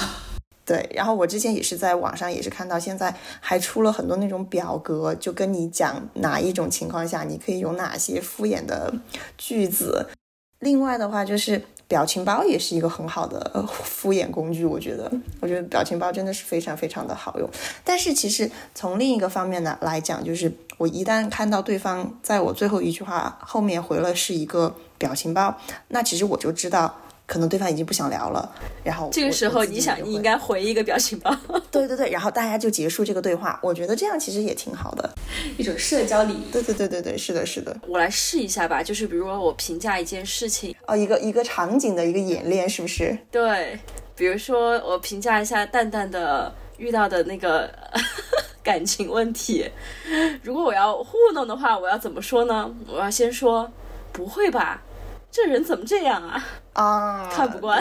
[0.69, 8.93] 对，然后我之前也是在网上也是看到，现在还出了很多那种表格，就跟你讲哪一种情况下你可以用哪些敷衍的
[9.39, 10.11] 句子。
[10.59, 15.11] 另外的话，就是表情包也是一个很好的敷衍工具，我觉得，
[15.41, 17.49] 我觉得表情包真的是非常非常的好用。
[17.83, 25.59] 但是其实从另一个方面呢来讲，就是我一旦看到对方在我最后一句话后面回了是一个表情包，
[25.89, 26.95] 那其实我就知道。
[27.29, 28.51] 可能对方已经不想聊了，
[28.83, 31.31] 然后这个时候你想，你应该回一个表情包。
[31.71, 33.61] 对对对，然后大家就结束这个对话。
[33.63, 35.15] 我觉得这样其实也挺好的，
[35.59, 36.51] 一种社交礼仪。
[36.51, 37.77] 对对对对对，是的，是的。
[37.87, 43.15] 我来试一下吧，就是比如说我评价一件事情，哦，一个一个场景的一个演练，是不是？
[43.31, 43.79] 对，
[44.17, 47.71] 比如说我评价一下蛋蛋的遇到的那个
[48.65, 49.71] 感情问题，
[50.43, 52.75] 如果我要糊弄的话，我要怎么说呢？
[52.91, 53.71] 我要先说，
[54.13, 54.83] 不会吧？
[55.41, 56.45] 这人怎么这样啊？
[56.73, 57.81] 啊，看不惯。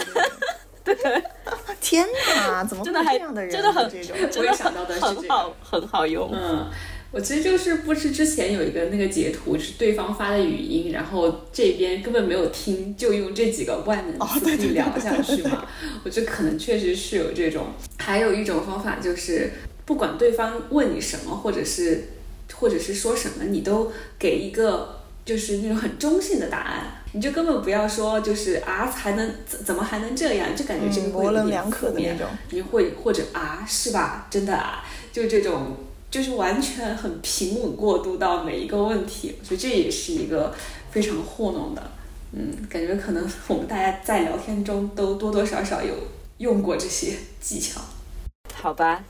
[0.84, 0.96] 对，
[1.82, 3.52] 天哪，怎么真的还这样的人？
[3.52, 5.56] 真的很这种，我也想到的是这很好。
[5.62, 6.30] 很好用。
[6.32, 6.70] 嗯，
[7.12, 15.66] 我其实就是不是之前有一个那个截图是对方发的语音，然后这边根本没有听，就用这几个万能词可以聊下去嘛。
[16.06, 17.66] 我觉得可能确实是有这种。
[17.98, 19.52] 还有一种方法就是，
[19.84, 22.08] 不管对方问你什么，或者是
[22.54, 26.94] 或者是说什么，你都给一个就是那种很中性的答案。
[27.18, 30.56] 你就根本不要说，就是啊，还能怎怎么还能这样？
[30.56, 32.28] 就感觉这个嗯模棱两可的那种。
[32.52, 34.28] 你会或者啊，是吧？
[34.30, 35.76] 真的啊，就这种，
[36.12, 40.54] 就是完全很平稳过渡到每一个问题，我觉得这也是一个
[40.92, 41.82] 非常糊弄的。
[42.34, 45.96] 嗯，感觉可能我们大家在聊天中都多多少少有
[46.38, 47.82] 用过这些技巧。
[48.54, 49.04] 好吧，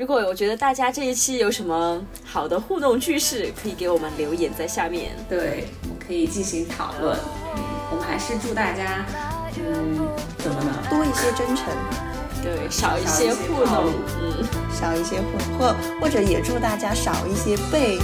[0.00, 5.10] 如果我觉得大家这一期有什么好的互动句式，可以给我们留言在下面。
[5.28, 7.14] 对，我们可以进行讨论。
[7.54, 9.04] 嗯，我们还是祝大家，
[9.58, 10.72] 嗯，怎么呢？
[10.88, 11.66] 多一些真诚，
[12.42, 13.92] 对，少一些糊弄。
[14.22, 14.42] 嗯，
[14.72, 17.98] 少一些糊或或者也祝大家少一些被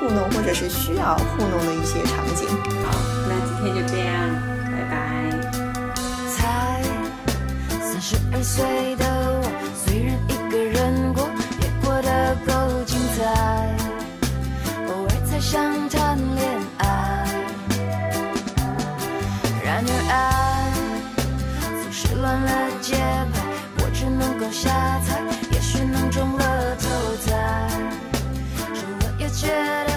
[0.00, 2.48] 糊弄或者是需要糊弄的一些场景。
[2.82, 2.96] 好，
[3.28, 4.32] 那今天就这样，
[4.72, 4.96] 拜拜。
[6.30, 6.82] 才
[7.82, 9.43] 三十二岁的
[12.46, 13.22] 够精彩，
[14.88, 16.44] 偶尔才想谈恋
[16.78, 16.84] 爱。
[19.64, 20.12] 然而爱
[21.82, 22.94] 总是乱了节
[23.32, 23.34] 拍，
[23.78, 24.70] 我只能够瞎
[25.00, 25.20] 猜，
[25.52, 26.88] 也许能中了头
[27.24, 27.32] 彩。
[28.74, 29.48] 除了有觉
[29.86, 29.93] 得。